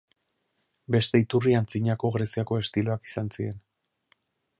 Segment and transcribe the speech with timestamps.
[0.95, 3.61] Beste iturri Antzinako Greziako estiloak izan ziren.